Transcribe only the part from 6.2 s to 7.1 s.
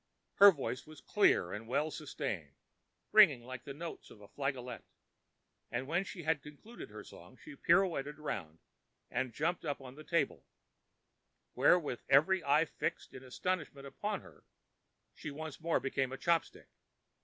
had concluded her